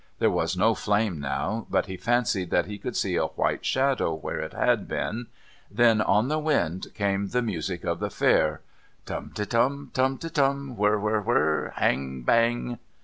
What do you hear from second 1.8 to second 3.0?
he fancied that he could